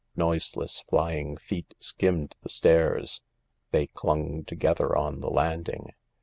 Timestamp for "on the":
4.97-5.29